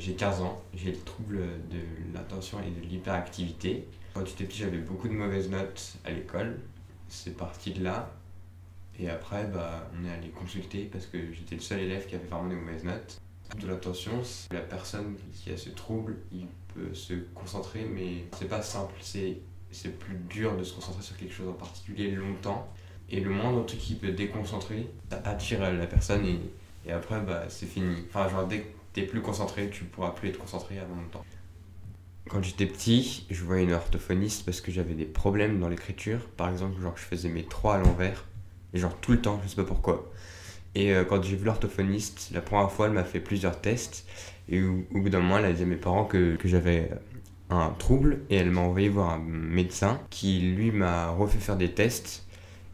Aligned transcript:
J'ai 0.00 0.14
15 0.14 0.40
ans, 0.40 0.62
j'ai 0.74 0.92
le 0.92 0.98
trouble 1.00 1.36
de 1.70 2.14
l'attention 2.14 2.58
et 2.60 2.70
de 2.70 2.80
l'hyperactivité. 2.88 3.86
Quand 4.14 4.24
j'étais 4.24 4.44
petit, 4.44 4.60
j'avais 4.60 4.78
beaucoup 4.78 5.08
de 5.08 5.12
mauvaises 5.12 5.50
notes 5.50 5.96
à 6.06 6.10
l'école. 6.10 6.58
C'est 7.08 7.36
parti 7.36 7.72
de 7.72 7.84
là. 7.84 8.10
Et 8.98 9.10
après, 9.10 9.44
bah, 9.44 9.90
on 9.94 10.08
est 10.08 10.10
allé 10.10 10.30
consulter 10.30 10.88
parce 10.90 11.04
que 11.04 11.18
j'étais 11.34 11.54
le 11.54 11.60
seul 11.60 11.80
élève 11.80 12.06
qui 12.06 12.14
avait 12.14 12.24
vraiment 12.24 12.48
des 12.48 12.54
mauvaises 12.54 12.84
notes. 12.84 13.20
De 13.60 13.66
l'attention, 13.66 14.22
la 14.50 14.60
personne 14.60 15.16
qui 15.34 15.50
a 15.50 15.58
ce 15.58 15.68
trouble, 15.68 16.16
il 16.32 16.46
peut 16.74 16.94
se 16.94 17.12
concentrer, 17.34 17.84
mais 17.84 18.24
c'est 18.38 18.48
pas 18.48 18.62
simple. 18.62 18.94
C'est, 19.02 19.42
plus 19.98 20.16
dur 20.30 20.56
de 20.56 20.64
se 20.64 20.72
concentrer 20.72 21.02
sur 21.02 21.16
quelque 21.18 21.34
chose 21.34 21.48
en 21.48 21.52
particulier 21.52 22.12
longtemps. 22.12 22.72
Et 23.10 23.20
le 23.20 23.28
moindre 23.28 23.66
truc 23.66 23.80
qui 23.80 23.96
peut 23.96 24.12
déconcentrer, 24.12 24.88
ça 25.10 25.20
attire 25.26 25.60
la 25.70 25.86
personne 25.86 26.24
et, 26.24 26.40
et 26.86 26.92
après, 26.92 27.20
bah, 27.20 27.44
c'est 27.50 27.66
fini. 27.66 28.06
Enfin, 28.08 28.26
genre, 28.30 28.46
dès 28.46 28.64
t'es 28.92 29.02
plus 29.02 29.20
concentré, 29.20 29.70
tu 29.70 29.84
pourras 29.84 30.10
plus 30.10 30.28
être 30.28 30.38
concentré 30.38 30.78
avant 30.78 30.96
longtemps. 30.96 31.24
Quand 32.28 32.42
j'étais 32.42 32.66
petit, 32.66 33.26
je 33.30 33.42
voyais 33.42 33.64
une 33.64 33.72
orthophoniste 33.72 34.44
parce 34.44 34.60
que 34.60 34.70
j'avais 34.70 34.94
des 34.94 35.04
problèmes 35.04 35.58
dans 35.58 35.68
l'écriture. 35.68 36.28
Par 36.36 36.48
exemple, 36.50 36.80
genre 36.80 36.96
je 36.96 37.02
faisais 37.02 37.28
mes 37.28 37.44
trois 37.44 37.76
à 37.76 37.78
l'envers, 37.78 38.24
et 38.72 38.78
genre 38.78 38.96
tout 39.00 39.12
le 39.12 39.20
temps, 39.20 39.40
je 39.42 39.48
sais 39.48 39.56
pas 39.56 39.64
pourquoi. 39.64 40.12
Et 40.74 40.92
euh, 40.92 41.04
quand 41.04 41.22
j'ai 41.22 41.36
vu 41.36 41.44
l'orthophoniste, 41.44 42.30
la 42.32 42.40
première 42.40 42.70
fois, 42.70 42.86
elle 42.86 42.92
m'a 42.92 43.04
fait 43.04 43.20
plusieurs 43.20 43.60
tests. 43.60 44.06
Et 44.48 44.62
au, 44.62 44.84
bout 44.92 45.08
d'un 45.08 45.20
moment, 45.20 45.38
elle 45.38 45.46
a 45.46 45.52
dit 45.52 45.62
à 45.62 45.66
mes 45.66 45.76
parents 45.76 46.04
que, 46.04 46.36
que 46.36 46.48
j'avais 46.48 46.90
un 47.50 47.70
trouble. 47.70 48.20
Et 48.30 48.36
elle 48.36 48.50
m'a 48.50 48.60
envoyé 48.60 48.88
voir 48.88 49.10
un 49.10 49.18
médecin 49.18 50.00
qui, 50.10 50.40
lui, 50.40 50.70
m'a 50.70 51.08
refait 51.08 51.38
faire 51.38 51.56
des 51.56 51.72
tests. 51.72 52.26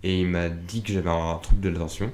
Et 0.02 0.21
il 0.21 0.27
m'a 0.27 0.48
dit 0.48 0.83
que 0.83 0.93
j'avais 0.93 1.10
un 1.10 1.38
trouble 1.38 1.60
de 1.60 1.69
l'attention. 1.71 2.12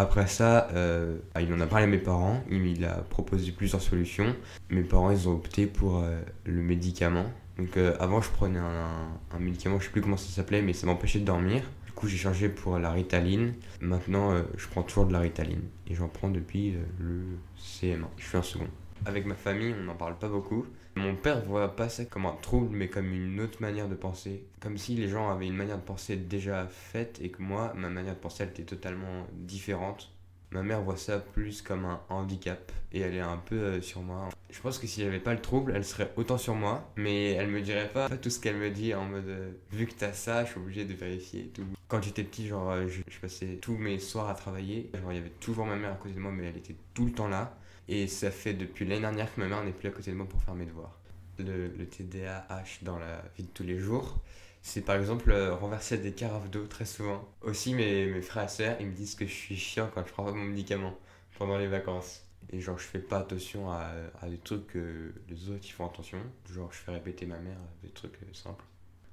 Après 0.00 0.26
ça, 0.26 0.68
euh, 0.72 1.18
il 1.38 1.52
en 1.52 1.60
a 1.60 1.66
parlé 1.66 1.84
à 1.84 1.86
mes 1.86 1.98
parents, 1.98 2.42
il, 2.50 2.86
a 2.86 3.02
proposé 3.10 3.52
plusieurs 3.52 3.82
solutions. 3.82 4.34
Mes 4.70 4.82
parents, 4.82 5.10
ils 5.10 5.28
ont 5.28 5.32
opté 5.32 5.66
pour 5.66 5.98
euh, 5.98 6.22
le 6.46 6.62
médicament. 6.62 7.26
Donc 7.58 7.76
euh, 7.76 7.94
avant, 8.00 8.22
je 8.22 8.30
prenais 8.30 8.58
un, 8.58 9.38
médicament, 9.38 9.78
je 9.78 9.84
sais 9.84 9.90
plus 9.90 10.00
comment 10.00 10.16
ça 10.16 10.30
s'appelait, 10.34 10.62
mais 10.62 10.72
ça 10.72 10.86
m'empêchait 10.86 11.18
de 11.18 11.26
dormir. 11.26 11.64
Du 11.84 11.92
coup, 11.92 12.08
j'ai 12.08 12.16
changé 12.16 12.48
pour 12.48 12.78
la 12.78 12.90
Ritaline. 12.92 13.52
Maintenant, 13.82 14.34
je 14.56 14.66
prends 14.68 14.82
toujours 14.82 15.04
de 15.04 15.12
la 15.12 15.18
Ritaline. 15.18 15.64
Et 15.86 15.94
j'en 15.94 16.08
prends 16.08 16.30
depuis 16.30 16.76
le 16.98 17.36
CM1. 17.58 18.06
Je 18.16 18.24
suis 18.26 18.38
en 18.38 18.42
second. 18.42 18.68
Avec 19.06 19.26
ma 19.26 19.34
famille, 19.34 19.74
on 19.78 19.84
n'en 19.84 19.94
parle 19.94 20.18
pas 20.18 20.28
beaucoup. 20.28 20.66
Mon 20.96 21.14
père 21.14 21.42
voit 21.44 21.76
pas 21.76 21.88
ça 21.88 22.04
comme 22.04 22.26
un 22.26 22.36
trouble, 22.42 22.76
mais 22.76 22.88
comme 22.88 23.12
une 23.12 23.40
autre 23.40 23.60
manière 23.60 23.88
de 23.88 23.94
penser. 23.94 24.44
Comme 24.60 24.76
si 24.76 24.94
les 24.96 25.08
gens 25.08 25.30
avaient 25.30 25.46
une 25.46 25.56
manière 25.56 25.78
de 25.78 25.82
penser 25.82 26.16
déjà 26.16 26.66
faite 26.66 27.18
et 27.22 27.30
que 27.30 27.40
moi, 27.40 27.72
ma 27.76 27.88
manière 27.88 28.14
de 28.14 28.20
penser, 28.20 28.42
elle 28.42 28.50
était 28.50 28.64
totalement 28.64 29.26
différente. 29.32 30.12
Ma 30.52 30.62
mère 30.62 30.82
voit 30.82 30.96
ça 30.96 31.20
plus 31.20 31.62
comme 31.62 31.84
un 31.84 32.00
handicap 32.08 32.72
et 32.92 33.00
elle 33.00 33.14
est 33.14 33.20
un 33.20 33.36
peu 33.36 33.54
euh, 33.54 33.80
sur 33.80 34.02
moi. 34.02 34.28
Je 34.50 34.60
pense 34.60 34.78
que 34.78 34.88
si 34.88 35.00
j'avais 35.00 35.20
pas 35.20 35.32
le 35.32 35.40
trouble, 35.40 35.72
elle 35.76 35.84
serait 35.84 36.12
autant 36.16 36.38
sur 36.38 36.56
moi, 36.56 36.92
mais 36.96 37.30
elle 37.32 37.48
me 37.48 37.60
dirait 37.60 37.88
pas, 37.88 38.08
tout 38.08 38.30
ce 38.30 38.40
qu'elle 38.40 38.56
me 38.56 38.70
dit 38.70 38.92
en 38.92 39.04
mode 39.04 39.28
euh, 39.28 39.52
vu 39.70 39.86
que 39.86 39.94
t'as 39.94 40.12
ça, 40.12 40.44
je 40.44 40.50
suis 40.50 40.60
obligé 40.60 40.84
de 40.84 40.92
vérifier 40.92 41.42
et 41.42 41.48
tout. 41.48 41.64
Quand 41.86 42.02
j'étais 42.02 42.24
petit, 42.24 42.48
genre 42.48 42.68
euh, 42.70 42.88
je, 42.88 43.18
passais 43.20 43.58
tous 43.62 43.76
mes 43.76 44.00
soirs 44.00 44.28
à 44.28 44.34
travailler, 44.34 44.90
il 44.92 45.14
y 45.14 45.18
avait 45.18 45.30
toujours 45.30 45.66
ma 45.66 45.76
mère 45.76 45.92
à 45.92 45.96
côté 45.96 46.14
de 46.14 46.20
moi, 46.20 46.32
mais 46.32 46.46
elle 46.46 46.56
était 46.56 46.74
tout 46.94 47.06
le 47.06 47.12
temps 47.12 47.28
là. 47.28 47.56
Et 47.92 48.06
ça 48.06 48.30
fait 48.30 48.54
depuis 48.54 48.84
l'année 48.84 49.00
dernière 49.00 49.34
que 49.34 49.40
ma 49.40 49.48
mère 49.48 49.64
n'est 49.64 49.72
plus 49.72 49.88
à 49.88 49.90
côté 49.90 50.12
de 50.12 50.16
moi 50.16 50.24
pour 50.24 50.40
faire 50.40 50.54
mes 50.54 50.64
devoirs. 50.64 50.96
Le, 51.40 51.84
TDAH 51.84 52.82
dans 52.82 53.00
la 53.00 53.20
vie 53.36 53.42
de 53.42 53.48
tous 53.48 53.64
les 53.64 53.78
jours, 53.80 54.22
c'est 54.62 54.82
par 54.82 54.94
exemple 54.94 55.32
euh, 55.32 55.56
renverser 55.56 55.98
des 55.98 56.12
carafes 56.12 56.48
d'eau 56.50 56.66
très 56.68 56.84
souvent. 56.84 57.28
Aussi, 57.42 57.74
mes, 57.74 58.22
frères 58.22 58.44
et 58.44 58.48
sœurs, 58.48 58.76
ils 58.78 58.86
me 58.86 58.92
disent 58.92 59.16
que 59.16 59.26
je 59.26 59.32
suis 59.32 59.56
chiant 59.56 59.90
quand 59.92 60.06
je 60.06 60.12
prends 60.12 60.24
pas 60.24 60.30
mon 60.30 60.44
médicament 60.44 60.96
pendant 61.36 61.58
les 61.58 61.66
vacances. 61.66 62.24
Et 62.50 62.60
genre, 62.60 62.78
je 62.78 62.84
fais 62.84 63.00
pas 63.00 63.18
attention 63.18 63.72
à, 63.72 63.92
des 64.28 64.38
trucs 64.38 64.68
que 64.68 65.12
les 65.28 65.50
autres 65.50 65.64
ils 65.64 65.72
font 65.72 65.86
attention. 65.86 66.18
Genre, 66.48 66.72
je 66.72 66.78
fais 66.78 66.92
répéter 66.92 67.26
ma 67.26 67.40
mère 67.40 67.58
des 67.82 67.90
trucs 67.90 68.22
euh, 68.22 68.32
simples. 68.34 68.64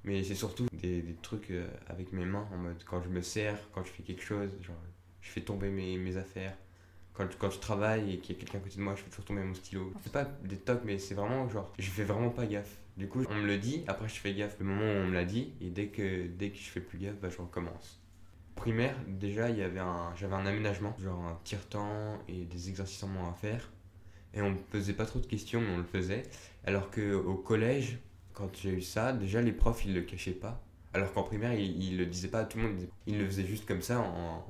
Mais 0.04 0.22
c'est 0.22 0.36
surtout 0.36 0.68
des, 0.72 1.16
trucs 1.20 1.50
euh, 1.50 1.66
avec 1.88 2.12
mes 2.12 2.24
mains, 2.24 2.48
en 2.52 2.58
mode 2.58 2.84
quand 2.84 3.02
je 3.02 3.08
me 3.08 3.22
sers, 3.22 3.58
quand 3.72 3.82
je 3.82 3.90
fais 3.90 4.04
quelque 4.04 4.22
chose, 4.22 4.50
genre, 4.62 4.76
je 5.20 5.30
fais 5.30 5.40
tomber 5.40 5.68
mes 5.68 6.16
affaires 6.16 6.56
quand, 7.14 7.26
quand 7.38 7.50
je 7.50 7.58
travaille 7.58 8.14
et 8.14 8.18
qu'il 8.18 8.36
y 8.36 8.38
a 8.38 8.40
quelqu'un 8.40 8.58
à 8.58 8.60
côté 8.60 8.76
de 8.76 8.82
moi, 8.82 8.94
je 8.94 9.02
fais 9.02 9.10
toujours 9.10 9.24
tomber 9.24 9.42
mon 9.42 9.54
stylo. 9.54 9.92
C'est 10.02 10.12
pas 10.12 10.24
des 10.24 10.56
tocs, 10.56 10.82
mais 10.84 10.98
c'est 10.98 11.14
vraiment 11.14 11.48
genre, 11.48 11.72
je 11.78 11.90
fais 11.90 12.04
vraiment 12.04 12.30
pas 12.30 12.46
gaffe. 12.46 12.78
Du 12.96 13.08
coup, 13.08 13.24
on 13.30 13.34
me 13.34 13.46
le 13.46 13.58
dit, 13.58 13.84
après 13.86 14.08
je 14.08 14.14
fais 14.14 14.34
gaffe 14.34 14.56
le 14.58 14.66
moment 14.66 14.82
où 14.82 15.04
on 15.04 15.06
me 15.06 15.14
l'a 15.14 15.24
dit, 15.24 15.52
et 15.60 15.70
dès 15.70 15.86
que, 15.86 16.26
dès 16.26 16.50
que 16.50 16.58
je 16.58 16.68
fais 16.68 16.80
plus 16.80 16.98
gaffe, 16.98 17.16
bah, 17.20 17.28
je 17.28 17.38
recommence. 17.38 18.00
Primaire, 18.56 18.96
déjà, 19.06 19.54
j'avais 19.54 19.78
un 20.34 20.46
aménagement, 20.46 20.96
genre 20.98 21.24
un 21.24 21.38
tire-temps 21.44 22.18
et 22.26 22.44
des 22.44 22.68
exercices 22.68 23.02
en 23.04 23.08
moins 23.08 23.30
à 23.30 23.34
faire. 23.34 23.70
Et 24.34 24.42
on 24.42 24.50
me 24.50 24.56
posait 24.56 24.94
pas 24.94 25.06
trop 25.06 25.20
de 25.20 25.26
questions, 25.26 25.60
mais 25.60 25.70
on 25.70 25.78
le 25.78 25.84
faisait. 25.84 26.24
Alors 26.64 26.90
qu'au 26.90 27.34
collège, 27.36 27.98
quand 28.34 28.50
j'ai 28.56 28.70
eu 28.70 28.82
ça, 28.82 29.12
déjà 29.12 29.40
les 29.40 29.52
profs, 29.52 29.84
ils 29.84 29.94
le 29.94 30.02
cachaient 30.02 30.32
pas. 30.32 30.60
Alors 30.98 31.12
qu'en 31.12 31.22
primaire, 31.22 31.54
ils, 31.54 31.80
ils 31.80 31.96
le 31.96 32.06
disaient 32.06 32.28
pas 32.28 32.40
à 32.40 32.44
tout 32.44 32.58
le 32.58 32.64
monde, 32.64 32.88
ils 33.06 33.18
le 33.18 33.24
faisaient 33.24 33.46
juste 33.46 33.66
comme 33.66 33.82
ça 33.82 34.00
en, 34.00 34.44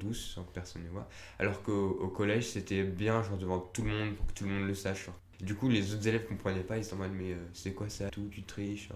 douce 0.00 0.32
sans 0.34 0.42
que 0.42 0.52
personne 0.52 0.82
ne 0.84 0.88
voit. 0.88 1.06
Alors 1.38 1.62
qu'au 1.62 2.08
collège, 2.08 2.48
c'était 2.48 2.82
bien 2.82 3.22
genre 3.22 3.36
devant 3.36 3.58
tout 3.58 3.82
le 3.82 3.90
monde 3.90 4.16
pour 4.16 4.26
que 4.26 4.32
tout 4.32 4.44
le 4.44 4.50
monde 4.50 4.66
le 4.66 4.74
sache. 4.74 5.10
Du 5.38 5.54
coup, 5.54 5.68
les 5.68 5.92
autres 5.92 6.08
élèves 6.08 6.26
comprenaient 6.26 6.62
pas, 6.62 6.78
ils 6.78 6.84
étaient 6.84 6.94
en 6.94 6.96
mode 6.96 7.12
mais 7.12 7.32
euh, 7.32 7.36
c'est 7.52 7.74
quoi 7.74 7.90
ça 7.90 8.08
Tout, 8.08 8.26
tu 8.30 8.42
triches. 8.42 8.88
Euh, 8.90 8.94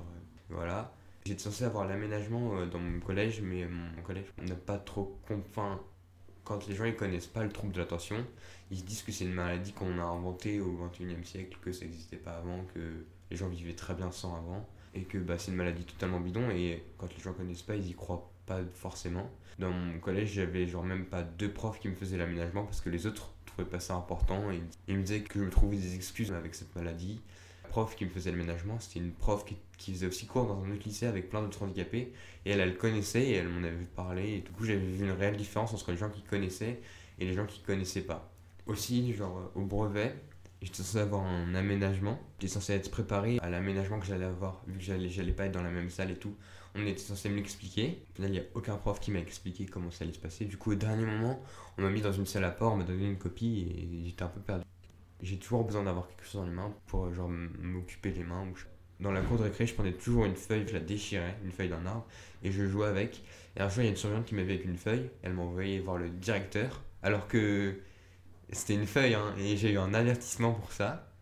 voilà. 0.48 0.90
J'étais 1.26 1.42
censé 1.42 1.64
avoir 1.64 1.86
l'aménagement 1.86 2.56
euh, 2.56 2.66
dans 2.66 2.78
mon 2.78 2.98
collège, 3.00 3.42
mais 3.42 3.66
mon 3.66 4.02
collège 4.02 4.24
n'a 4.38 4.54
pas 4.54 4.78
trop. 4.78 5.18
Enfin, 5.30 5.78
quand 6.44 6.66
les 6.66 6.74
gens 6.74 6.86
ils 6.86 6.96
connaissent 6.96 7.26
pas 7.26 7.44
le 7.44 7.50
trouble 7.50 7.74
de 7.74 7.78
l'attention, 7.78 8.24
ils 8.70 8.78
se 8.78 8.84
disent 8.84 9.02
que 9.02 9.12
c'est 9.12 9.24
une 9.24 9.34
maladie 9.34 9.72
qu'on 9.72 9.98
a 9.98 10.04
inventée 10.04 10.60
au 10.60 10.88
21e 10.88 11.24
siècle, 11.24 11.58
que 11.60 11.72
ça 11.72 11.84
n'existait 11.84 12.16
pas 12.16 12.38
avant, 12.38 12.64
que 12.74 13.04
les 13.30 13.36
gens 13.36 13.48
vivaient 13.48 13.74
très 13.74 13.94
bien 13.94 14.10
sans 14.10 14.34
avant, 14.34 14.66
et 14.96 15.02
que 15.02 15.18
bah, 15.18 15.38
c'est 15.38 15.50
une 15.50 15.56
maladie 15.56 15.84
totalement 15.84 16.20
bidon, 16.20 16.50
et 16.50 16.82
quand 16.98 17.08
les 17.14 17.22
gens 17.22 17.32
connaissent 17.32 17.62
pas, 17.62 17.76
ils 17.76 17.90
y 17.90 17.94
croient 17.94 18.30
pas 18.46 18.60
forcément. 18.74 19.30
Dans 19.58 19.70
mon 19.70 19.98
collège, 19.98 20.32
j'avais 20.32 20.66
genre 20.66 20.84
même 20.84 21.06
pas 21.06 21.22
deux 21.22 21.50
profs 21.50 21.80
qui 21.80 21.88
me 21.88 21.94
faisaient 21.94 22.18
l'aménagement 22.18 22.64
parce 22.64 22.80
que 22.80 22.90
les 22.90 23.06
autres 23.06 23.32
trouvaient 23.46 23.68
pas 23.68 23.80
ça 23.80 23.94
important 23.94 24.50
et 24.50 24.60
ils 24.86 24.96
me 24.96 25.02
disaient 25.02 25.20
que 25.20 25.38
je 25.38 25.44
me 25.44 25.50
trouvais 25.50 25.76
des 25.76 25.94
excuses 25.94 26.32
avec 26.32 26.54
cette 26.54 26.74
maladie. 26.76 27.20
La 27.62 27.70
prof 27.70 27.96
qui 27.96 28.04
me 28.04 28.10
faisait 28.10 28.30
l'aménagement, 28.30 28.78
c'était 28.78 29.00
une 29.00 29.12
prof 29.12 29.44
qui, 29.44 29.92
faisait 29.92 30.06
aussi 30.06 30.26
cours 30.26 30.46
dans 30.46 30.62
un 30.62 30.70
autre 30.70 30.84
lycée 30.84 31.06
avec 31.06 31.30
plein 31.30 31.42
d'autres 31.42 31.62
handicapés 31.62 32.12
et 32.44 32.50
elle, 32.50 32.60
elle 32.60 32.76
connaissait 32.76 33.22
et 33.22 33.32
elle 33.32 33.48
m'en 33.48 33.64
avait 33.64 33.84
parlé 33.94 34.34
et 34.34 34.40
du 34.40 34.50
coup 34.50 34.64
j'avais 34.64 34.78
vu 34.78 35.04
une 35.04 35.10
réelle 35.10 35.36
différence 35.36 35.74
entre 35.74 35.90
les 35.90 35.96
gens 35.96 36.10
qui 36.10 36.22
connaissaient 36.22 36.80
et 37.18 37.24
les 37.24 37.32
gens 37.32 37.46
qui 37.46 37.60
connaissaient 37.60 38.02
pas. 38.02 38.30
Aussi, 38.66 39.14
genre 39.14 39.50
au 39.54 39.62
brevet, 39.62 40.14
j'étais 40.62 40.78
censé 40.78 40.99
avoir 40.99 41.25
un 41.25 41.55
aménagement, 41.55 42.19
j'étais 42.39 42.53
censé 42.53 42.72
être 42.72 42.91
préparé 42.91 43.39
à 43.43 43.50
l'aménagement 43.50 44.00
que 44.00 44.06
j'allais 44.06 44.25
avoir 44.25 44.62
vu 44.67 44.78
que 44.78 44.84
j'allais 44.84 45.33
pas 45.33 45.47
être 45.47 45.53
dans 45.53 45.62
la 45.62 45.71
même 45.71 45.91
salle 45.91 46.11
et 46.11 46.17
tout 46.17 46.34
on 46.77 46.87
était 46.87 46.99
censé 46.99 47.28
me 47.28 47.37
l'expliquer. 47.37 48.03
Là, 48.19 48.27
il 48.27 48.33
n'y 48.33 48.39
a 48.39 48.43
aucun 48.55 48.77
prof 48.77 49.00
qui 49.00 49.11
m'a 49.11 49.19
expliqué 49.19 49.67
comment 49.67 49.91
ça 49.91 50.05
allait 50.05 50.12
se 50.12 50.19
passer. 50.19 50.44
Du 50.44 50.56
coup, 50.56 50.72
au 50.72 50.75
dernier 50.75 51.05
moment, 51.05 51.41
on 51.78 51.83
m'a 51.83 51.91
mis 51.91 52.00
dans 52.00 52.12
une 52.12 52.27
salle 52.27 52.44
à 52.44 52.50
port, 52.50 52.72
on 52.72 52.77
m'a 52.77 52.84
donné 52.84 53.06
une 53.06 53.19
copie 53.19 53.67
et 53.71 54.06
j'étais 54.06 54.22
un 54.22 54.28
peu 54.28 54.41
perdu. 54.41 54.65
J'ai 55.22 55.39
toujours 55.39 55.65
besoin 55.65 55.84
d'avoir 55.84 56.09
quelque 56.09 56.25
chose 56.25 56.43
dans 56.43 56.47
les 56.47 56.53
mains 56.53 56.75
pour 56.87 57.12
genre 57.15 57.28
m'occuper 57.28 58.11
les 58.11 58.25
mains. 58.25 58.47
Dans 59.00 59.12
la 59.12 59.23
cour 59.23 59.38
de 59.38 59.44
récré, 59.44 59.67
je 59.67 59.75
prenais 59.75 59.93
toujours 59.93 60.27
une 60.27 60.37
feuille, 60.37 60.67
je 60.67 60.75
la 60.75 60.81
déchirais, 60.81 61.37
une 61.44 61.53
feuille 61.53 61.69
d'un 61.69 61.84
arbre, 61.87 62.06
et 62.43 62.53
je 62.53 62.67
jouais 62.67 62.87
avec. 62.87 63.23
Et 63.56 63.61
un 63.61 63.69
jour, 63.69 63.83
il 63.83 63.87
y 63.87 63.88
a 63.88 63.91
une 63.91 63.97
surveillante 63.97 64.27
qui 64.27 64.34
m'avait 64.34 64.55
avec 64.55 64.65
une 64.65 64.77
feuille, 64.77 65.11
elle 65.23 65.33
m'a 65.33 65.43
envoyé 65.43 65.81
voir 65.81 65.97
le 65.97 66.11
directeur, 66.11 66.83
alors 67.03 67.28
que 67.28 67.78
c'était 68.52 68.74
une 68.74 68.86
feuille, 68.86 69.14
hein, 69.14 69.34
et 69.38 69.56
j'ai 69.56 69.72
eu 69.72 69.78
un 69.78 69.94
avertissement 69.94 70.52
pour 70.52 70.72
ça. 70.72 71.12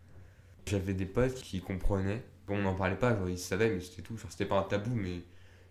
J'avais 0.67 0.93
des 0.93 1.05
potes 1.05 1.35
qui 1.35 1.61
comprenaient. 1.61 2.23
Bon, 2.47 2.57
on 2.57 2.61
n'en 2.61 2.75
parlait 2.75 2.95
pas, 2.95 3.15
genre, 3.15 3.29
ils 3.29 3.39
savaient, 3.39 3.69
mais 3.69 3.79
c'était 3.79 4.01
tout. 4.01 4.17
Genre, 4.17 4.31
c'était 4.31 4.45
pas 4.45 4.59
un 4.59 4.63
tabou, 4.63 4.93
mais 4.95 5.23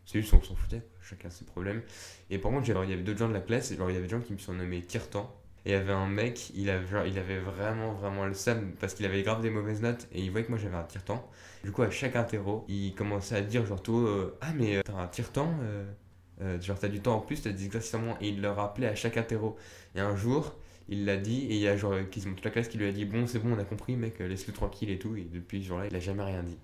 c'est 0.05 0.21
juste, 0.21 0.35
on 0.35 0.43
s'en 0.43 0.55
foutait, 0.55 0.83
chacun 1.03 1.31
ses 1.31 1.45
problèmes. 1.45 1.83
Et 2.31 2.39
par 2.39 2.51
contre, 2.51 2.69
il 2.69 2.91
y 2.91 2.93
avait 2.93 3.03
d'autres 3.03 3.19
gens 3.19 3.29
de 3.29 3.35
la 3.35 3.41
classe, 3.41 3.71
et 3.71 3.77
genre, 3.77 3.91
il 3.91 3.95
y 3.95 3.97
avait 3.97 4.07
des 4.07 4.13
gens 4.13 4.21
qui 4.21 4.33
me 4.33 4.39
sont 4.39 4.55
nommés 4.55 4.83
tire-temps. 4.83 5.41
Et 5.67 5.71
il 5.71 5.73
y 5.73 5.77
avait 5.77 5.93
un 5.93 6.07
mec, 6.07 6.51
il 6.55 6.69
avait, 6.69 6.87
genre, 6.87 7.07
il 7.07 7.19
avait 7.19 7.39
vraiment, 7.39 7.93
vraiment 7.93 8.27
le 8.27 8.35
seum 8.35 8.73
parce 8.79 8.93
qu'il 8.93 9.07
avait 9.07 9.23
grave 9.23 9.41
des 9.41 9.49
mauvaises 9.49 9.81
notes 9.81 10.07
et 10.13 10.21
il 10.21 10.31
voyait 10.31 10.45
que 10.45 10.51
moi 10.51 10.59
j'avais 10.59 10.77
un 10.77 10.83
tire-temps. 10.83 11.27
Du 11.63 11.73
coup, 11.73 11.83
à 11.83 11.91
chaque 11.91 12.17
interro, 12.17 12.67
il 12.69 12.95
commençait 12.95 13.37
à 13.37 13.41
dire, 13.41 13.65
genre, 13.65 13.83
tout, 13.83 14.07
euh, 14.07 14.37
ah, 14.43 14.53
mais 14.55 14.77
euh, 14.77 14.83
t'as 14.85 14.93
un 14.93 15.07
tire-temps 15.07 15.55
euh, 15.63 16.61
Genre, 16.61 16.79
t'as 16.79 16.89
du 16.89 17.01
temps 17.01 17.17
en 17.17 17.21
plus, 17.21 17.41
t'as 17.41 17.51
des 17.51 17.65
exercices 17.65 17.95
en 17.95 18.01
moins. 18.01 18.19
Et 18.21 18.29
il 18.29 18.43
le 18.43 18.51
rappelait 18.51 18.89
à 18.89 18.95
chaque 18.95 19.17
interro. 19.17 19.57
Et 19.95 20.01
un 20.01 20.17
jour, 20.17 20.55
il 20.89 21.05
l'a 21.05 21.17
dit, 21.17 21.45
et 21.47 21.55
il 21.55 21.61
y 21.61 21.69
a 21.69 21.77
genre 21.77 21.95
quasiment 22.11 22.35
toute 22.35 22.45
la 22.45 22.51
classe 22.51 22.69
qui 22.69 22.79
lui 22.79 22.87
a 22.87 22.93
dit, 22.93 23.05
bon, 23.05 23.27
c'est 23.27 23.39
bon, 23.39 23.55
on 23.55 23.59
a 23.59 23.65
compris, 23.65 23.97
mec, 23.97 24.19
laisse-le 24.19 24.53
tranquille 24.53 24.91
et 24.91 24.99
tout. 24.99 25.17
Et 25.17 25.23
depuis 25.25 25.63
ce 25.63 25.69
jour-là, 25.69 25.87
il 25.87 25.97
a 25.97 26.01
jamais 26.01 26.25
rien 26.25 26.43
dit. 26.43 26.59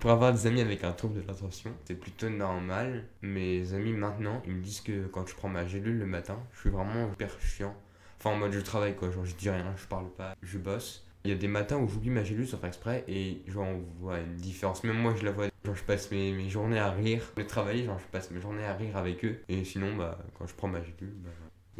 Pour 0.00 0.10
avoir 0.10 0.32
des 0.32 0.46
amis 0.46 0.62
avec 0.62 0.82
un 0.82 0.92
trouble 0.92 1.20
de 1.20 1.26
l'attention, 1.26 1.72
c'est 1.84 1.94
plutôt 1.94 2.30
normal. 2.30 3.04
Mes 3.20 3.74
amis 3.74 3.92
maintenant, 3.92 4.42
ils 4.46 4.54
me 4.54 4.62
disent 4.62 4.80
que 4.80 5.06
quand 5.08 5.26
je 5.26 5.34
prends 5.34 5.50
ma 5.50 5.66
gélule 5.66 5.98
le 5.98 6.06
matin, 6.06 6.38
je 6.54 6.60
suis 6.60 6.70
vraiment 6.70 7.12
hyper 7.12 7.38
chiant. 7.38 7.76
Enfin, 8.18 8.30
en 8.30 8.36
mode 8.36 8.52
je 8.52 8.60
travaille 8.60 8.96
quoi, 8.96 9.10
genre 9.10 9.26
je 9.26 9.34
dis 9.34 9.50
rien, 9.50 9.74
je 9.76 9.86
parle 9.86 10.08
pas, 10.10 10.34
je 10.42 10.56
bosse. 10.56 11.06
Il 11.24 11.30
y 11.30 11.34
a 11.34 11.36
des 11.36 11.48
matins 11.48 11.76
où 11.76 11.86
j'oublie 11.86 12.08
ma 12.08 12.24
gélule 12.24 12.48
sans 12.48 12.56
faire 12.56 12.68
exprès 12.68 13.04
et 13.08 13.42
genre 13.46 13.66
on 13.66 13.84
voit 14.00 14.20
une 14.20 14.36
différence. 14.36 14.84
Même 14.84 14.96
moi 14.96 15.14
je 15.18 15.24
la 15.24 15.32
vois. 15.32 15.48
Genre 15.64 15.76
je 15.76 15.84
passe 15.84 16.10
mes, 16.10 16.32
mes 16.32 16.48
journées 16.48 16.78
à 16.78 16.90
rire. 16.90 17.22
Je 17.36 17.42
travailler, 17.42 17.84
genre 17.84 17.98
je 17.98 18.06
passe 18.06 18.30
mes 18.30 18.40
journées 18.40 18.64
à 18.64 18.72
rire 18.72 18.96
avec 18.96 19.22
eux. 19.26 19.40
Et 19.50 19.64
sinon, 19.66 19.96
bah 19.96 20.18
quand 20.38 20.46
je 20.46 20.54
prends 20.54 20.68
ma 20.68 20.80
gélule, 20.80 21.12
bah. 21.18 21.30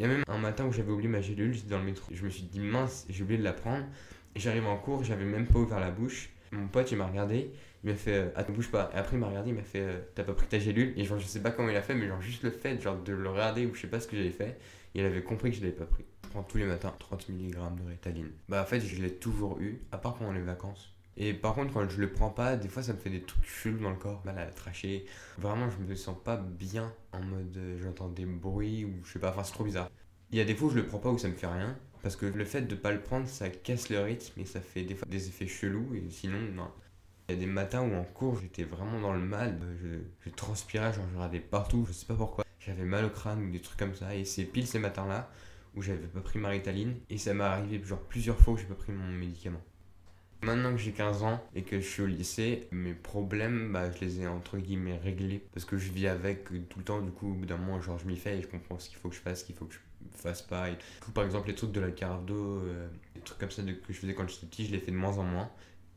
Il 0.01 0.05
y 0.05 0.07
a 0.07 0.09
même 0.09 0.25
un 0.29 0.39
matin 0.39 0.65
où 0.65 0.73
j'avais 0.73 0.91
oublié 0.91 1.11
ma 1.11 1.21
gélule, 1.21 1.53
j'étais 1.53 1.69
dans 1.69 1.79
le 1.79 1.85
métro. 1.85 2.11
Je 2.11 2.25
me 2.25 2.31
suis 2.31 2.45
dit 2.45 2.59
mince, 2.59 3.05
j'ai 3.11 3.23
oublié 3.23 3.39
de 3.39 3.45
la 3.45 3.53
prendre. 3.53 3.85
J'arrive 4.35 4.67
en 4.67 4.79
cours, 4.79 5.05
j'avais 5.05 5.27
même 5.27 5.47
pas 5.47 5.59
ouvert 5.59 5.79
la 5.79 5.91
bouche. 5.91 6.31
Mon 6.53 6.69
pote, 6.69 6.91
il 6.91 6.97
m'a 6.97 7.07
regardé, 7.07 7.51
il 7.85 7.91
m'a 7.91 7.97
fait 7.97 8.15
euh, 8.15 8.29
Attends, 8.35 8.55
bouge 8.55 8.71
pas. 8.71 8.91
Et 8.95 8.97
après, 8.97 9.17
il 9.17 9.19
m'a 9.19 9.29
regardé, 9.29 9.51
il 9.51 9.57
m'a 9.57 9.63
fait 9.63 9.83
euh, 9.83 10.01
T'as 10.15 10.25
pas 10.25 10.33
pris 10.33 10.47
ta 10.47 10.59
gélule? 10.59 10.95
Et 10.97 11.05
genre, 11.05 11.19
je 11.19 11.27
sais 11.27 11.43
pas 11.43 11.51
comment 11.51 11.69
il 11.69 11.77
a 11.77 11.83
fait, 11.83 11.95
mais 11.95 12.09
genre, 12.09 12.23
juste 12.23 12.43
le 12.45 12.51
fait 12.51 12.81
genre, 12.81 12.97
de 12.97 13.13
le 13.13 13.29
regarder 13.29 13.67
ou 13.67 13.75
je 13.75 13.83
sais 13.83 13.89
pas 13.89 14.01
ce 14.01 14.09
que 14.09 14.17
j'avais 14.17 14.31
fait, 14.31 14.59
il 14.95 15.05
avait 15.05 15.23
compris 15.23 15.51
que 15.51 15.57
je 15.59 15.61
l'avais 15.61 15.77
pas 15.77 15.85
pris. 15.85 16.07
Je 16.25 16.31
prends 16.31 16.45
tous 16.45 16.57
les 16.57 16.65
matins 16.65 16.95
30 16.99 17.29
mg 17.29 17.51
de 17.51 17.87
rétaline. 17.87 18.31
Bah, 18.49 18.63
en 18.63 18.65
fait, 18.65 18.81
je 18.81 19.03
l'ai 19.03 19.13
toujours 19.13 19.61
eu, 19.61 19.83
à 19.93 19.99
part 19.99 20.15
pendant 20.15 20.33
les 20.33 20.41
vacances. 20.41 20.95
Et 21.17 21.35
par 21.35 21.55
contre, 21.55 21.73
quand 21.75 21.89
je 21.89 22.01
le 22.01 22.13
prends 22.13 22.31
pas, 22.31 22.57
des 22.57 22.69
fois 22.69 22.83
ça 22.83 22.93
me 22.93 22.99
fait 22.99 23.11
des 23.11 23.23
trucs 23.23 23.47
chelous 23.47 23.81
dans 23.81 23.91
le 23.91 23.97
corps, 23.97 24.23
mal 24.25 24.39
à 24.39 24.45
la 24.45 24.53
tracher. 24.53 25.05
Vraiment, 25.39 25.69
je 25.71 25.79
me 25.79 25.95
sens 25.95 26.17
pas 26.23 26.37
bien 26.37 26.93
en 27.13 27.23
mode 27.23 27.57
euh, 27.57 27.79
j'entends 27.83 28.09
des 28.09 28.27
bruits 28.27 28.85
ou 28.85 28.93
je 29.05 29.13
sais 29.13 29.19
pas, 29.19 29.31
enfin 29.31 29.45
c'est 29.45 29.53
trop 29.53 29.65
bizarre. 29.65 29.91
Il 30.31 30.39
y 30.39 30.41
a 30.41 30.45
des 30.45 30.55
fois 30.55 30.69
où 30.69 30.71
je 30.71 30.77
le 30.77 30.87
prends 30.87 30.99
pas 30.99 31.11
où 31.11 31.19
ça 31.19 31.29
me 31.29 31.35
fait 31.35 31.47
rien, 31.47 31.77
parce 32.03 32.17
que 32.17 32.27
le 32.27 32.45
fait 32.45 32.63
de 32.63 32.75
pas 32.75 32.93
le 32.93 33.01
prendre, 33.01 33.27
ça 33.27 33.51
casse 33.51 33.91
le 33.91 34.01
rythme 34.01 34.41
et 34.41 34.45
ça 34.45 34.61
fait 34.61 34.83
des 34.83 34.95
fois 34.95 35.07
des 35.09 35.29
effets 35.29 35.47
chelous 35.47 35.95
et 35.95 36.09
sinon, 36.11 36.41
non. 36.55 36.71
Il 37.29 37.35
y 37.35 37.37
a 37.37 37.41
des 37.41 37.47
matins 37.47 37.83
où 37.83 37.95
en 37.95 38.05
cours 38.05 38.41
j'étais 38.41 38.65
vraiment 38.65 39.01
dans 39.01 39.13
le 39.13 39.21
mal, 39.21 39.59
je, 39.83 39.99
je 40.21 40.35
transpirais, 40.35 40.93
genre 40.93 41.05
je 41.11 41.17
regardais 41.17 41.41
partout, 41.41 41.85
je 41.87 41.93
sais 41.93 42.07
pas 42.07 42.15
pourquoi. 42.15 42.45
J'avais 42.59 42.85
mal 42.85 43.05
au 43.05 43.11
crâne 43.11 43.43
ou 43.43 43.51
des 43.51 43.61
trucs 43.61 43.79
comme 43.79 43.95
ça 43.95 44.15
et 44.15 44.25
c'est 44.25 44.45
pile 44.45 44.67
ces 44.67 44.79
matins-là 44.79 45.31
où 45.75 45.83
j'avais 45.83 46.07
pas 46.09 46.21
pris 46.21 46.39
ma 46.39 46.49
Ritaline 46.49 46.97
et 47.09 47.19
ça 47.19 47.35
m'est 47.35 47.45
arrivé 47.45 47.83
genre 47.85 48.01
plusieurs 48.01 48.39
fois 48.39 48.55
où 48.55 48.57
j'ai 48.57 48.65
pas 48.65 48.75
pris 48.75 48.93
mon 48.93 49.07
médicament. 49.13 49.63
Maintenant 50.43 50.73
que 50.73 50.79
j'ai 50.79 50.93
15 50.93 51.23
ans 51.23 51.45
et 51.55 51.63
que 51.63 51.81
je 51.81 51.87
suis 51.87 52.03
au 52.03 52.07
lycée, 52.07 52.67
mes 52.71 52.95
problèmes, 52.95 53.73
bah, 53.73 53.91
je 53.91 54.01
les 54.01 54.23
ai 54.23 54.27
entre 54.27 54.57
guillemets 54.57 54.97
réglés 54.97 55.45
parce 55.53 55.67
que 55.67 55.77
je 55.77 55.93
vis 55.93 56.07
avec 56.09 56.45
tout 56.69 56.79
le 56.79 56.85
temps. 56.85 57.01
Du 57.03 57.11
coup, 57.11 57.33
au 57.33 57.35
bout 57.35 57.47
d'un 57.47 57.59
moment, 57.59 57.81
genre, 57.81 57.99
je 57.99 58.07
m'y 58.07 58.17
fais 58.17 58.39
et 58.39 58.43
je 58.43 58.47
comprends 58.47 58.79
ce 58.79 58.89
qu'il 58.89 58.99
faut 58.99 59.11
que 59.11 59.15
je 59.15 59.21
fasse, 59.21 59.41
ce 59.41 59.45
qu'il 59.45 59.55
faut 59.55 59.67
que 59.67 59.75
je 59.75 59.81
fasse 60.13 60.43
pas. 60.43 60.71
Et 60.71 60.79
par 61.13 61.25
exemple, 61.25 61.49
les 61.49 61.55
trucs 61.55 61.73
de 61.73 61.81
la 61.81 61.91
cardo, 61.91 62.35
euh, 62.35 62.89
les 63.15 63.21
trucs 63.21 63.39
comme 63.39 63.51
ça 63.51 63.63
que 63.63 63.93
je 63.93 63.99
faisais 63.99 64.15
quand 64.15 64.29
j'étais 64.29 64.47
petit, 64.47 64.67
je 64.67 64.73
les 64.73 64.79
fais 64.79 64.93
de 64.93 64.97
moins 64.97 65.19
en 65.19 65.25
moins. 65.25 65.51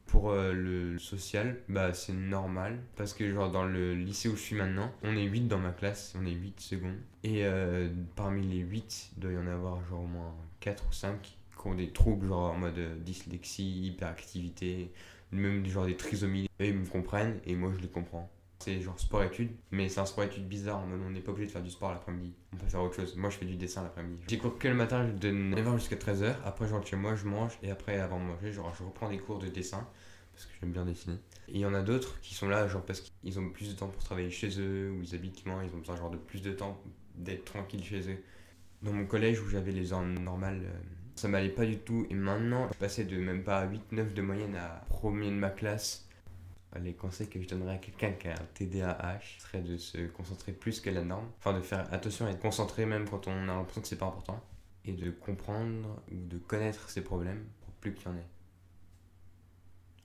Pour 0.07 0.31
euh, 0.31 0.51
le 0.51 0.99
social, 0.99 1.59
bah, 1.69 1.93
c'est 1.93 2.13
normal 2.13 2.79
parce 2.97 3.13
que, 3.13 3.31
genre, 3.31 3.49
dans 3.49 3.63
le 3.63 3.95
lycée 3.95 4.27
où 4.27 4.35
je 4.35 4.41
suis 4.41 4.55
maintenant, 4.57 4.91
on 5.03 5.15
est 5.15 5.23
8 5.23 5.47
dans 5.47 5.59
ma 5.59 5.71
classe, 5.71 6.13
on 6.19 6.25
est 6.25 6.33
8 6.33 6.59
secondes. 6.59 6.99
Et 7.23 7.45
euh, 7.45 7.89
parmi 8.17 8.45
les 8.45 8.59
8, 8.59 9.11
il 9.15 9.21
doit 9.21 9.31
y 9.31 9.37
en 9.37 9.47
avoir 9.47 9.83
genre 9.85 10.01
au 10.01 10.07
moins 10.07 10.35
4 10.59 10.83
ou 10.89 10.91
5 10.91 11.37
ont 11.67 11.75
des 11.75 11.91
troubles 11.91 12.27
genre 12.27 12.51
en 12.51 12.57
mode 12.57 12.77
euh, 12.77 12.95
dyslexie, 12.99 13.87
hyperactivité, 13.87 14.91
même 15.31 15.65
genre 15.65 15.85
des 15.85 15.97
trisomies. 15.97 16.49
Et 16.59 16.69
ils 16.69 16.77
me 16.77 16.85
comprennent 16.85 17.39
et 17.45 17.55
moi 17.55 17.71
je 17.75 17.81
les 17.81 17.87
comprends. 17.87 18.29
C'est 18.59 18.79
genre 18.79 18.97
sport-études, 18.97 19.51
mais 19.71 19.89
c'est 19.89 19.99
un 19.99 20.05
sport-études 20.05 20.47
bizarre. 20.47 20.81
on 20.85 21.09
n'est 21.09 21.19
pas 21.19 21.31
obligé 21.31 21.47
de 21.47 21.51
faire 21.51 21.61
du 21.61 21.69
sport 21.69 21.91
l'après-midi. 21.91 22.33
On 22.53 22.57
peut 22.57 22.67
faire 22.67 22.81
autre 22.81 22.95
chose. 22.95 23.15
Moi 23.17 23.29
je 23.29 23.37
fais 23.37 23.45
du 23.45 23.57
dessin 23.57 23.83
l'après-midi. 23.83 24.23
J'ai 24.29 24.37
cours 24.37 24.57
que 24.57 24.67
le 24.69 24.73
matin 24.73 25.05
de 25.05 25.29
9h 25.29 25.77
jusqu'à 25.79 25.97
13h. 25.97 26.35
Après 26.45 26.67
je 26.67 26.73
rentre 26.73 26.87
chez 26.87 26.95
moi, 26.95 27.15
je 27.15 27.25
mange 27.25 27.57
et 27.61 27.71
après 27.71 27.99
avant 27.99 28.19
de 28.19 28.25
manger, 28.25 28.53
genre 28.53 28.73
je 28.77 28.83
reprends 28.83 29.09
des 29.09 29.17
cours 29.17 29.39
de 29.39 29.47
dessin 29.47 29.85
parce 30.33 30.45
que 30.45 30.51
j'aime 30.59 30.71
bien 30.71 30.85
dessiner. 30.85 31.17
Et 31.49 31.55
il 31.55 31.59
y 31.59 31.65
en 31.65 31.73
a 31.73 31.81
d'autres 31.81 32.19
qui 32.21 32.33
sont 32.33 32.47
là 32.47 32.67
genre 32.67 32.83
parce 32.83 33.01
qu'ils 33.01 33.39
ont 33.39 33.49
plus 33.49 33.69
de 33.69 33.77
temps 33.77 33.87
pour 33.87 34.03
travailler 34.03 34.31
chez 34.31 34.49
eux 34.59 34.91
ou 34.91 35.01
ils 35.01 35.13
habitent 35.15 35.45
loin, 35.45 35.63
ils 35.63 35.73
ont 35.75 35.79
besoin 35.79 35.95
genre 35.95 36.11
de 36.11 36.17
plus 36.17 36.41
de 36.41 36.51
temps 36.51 36.81
d'être 37.15 37.45
tranquille 37.45 37.83
chez 37.83 38.09
eux. 38.09 38.17
Dans 38.81 38.93
mon 38.93 39.05
collège 39.05 39.41
où 39.41 39.47
j'avais 39.47 39.71
les 39.71 39.93
heures 39.93 40.03
normales, 40.03 40.61
euh, 40.63 40.79
ça 41.15 41.27
m'allait 41.27 41.49
pas 41.49 41.65
du 41.65 41.77
tout. 41.77 42.05
Et 42.09 42.13
maintenant, 42.13 42.69
je 42.73 42.77
passais 42.77 43.03
de 43.03 43.17
même 43.17 43.43
pas 43.43 43.65
8-9 43.65 44.13
de 44.13 44.21
moyenne 44.21 44.55
à 44.55 44.85
premier 44.89 45.27
de 45.29 45.35
ma 45.35 45.49
classe. 45.49 46.07
Les 46.81 46.93
conseils 46.93 47.29
que 47.29 47.39
je 47.39 47.47
donnerais 47.47 47.75
à 47.75 47.77
quelqu'un 47.77 48.13
qui 48.13 48.27
a 48.27 48.33
un 48.33 48.45
TDAH 48.55 49.19
serait 49.39 49.61
de 49.61 49.77
se 49.77 50.07
concentrer 50.07 50.53
plus 50.53 50.79
que 50.79 50.89
la 50.89 51.03
norme. 51.03 51.27
Enfin, 51.39 51.53
de 51.53 51.61
faire 51.61 51.87
attention 51.93 52.25
à 52.25 52.31
être 52.31 52.39
concentré 52.39 52.85
même 52.85 53.07
quand 53.07 53.27
on 53.27 53.31
a 53.31 53.45
l'impression 53.45 53.81
que 53.81 53.87
c'est 53.87 53.95
pas 53.95 54.07
important. 54.07 54.43
Et 54.85 54.93
de 54.93 55.11
comprendre 55.11 56.01
ou 56.11 56.15
de 56.15 56.37
connaître 56.37 56.89
ses 56.89 57.01
problèmes 57.01 57.45
pour 57.61 57.73
plus 57.75 57.93
qu'il 57.93 58.07
y 58.07 58.09
en 58.09 58.17
ait. 58.17 58.27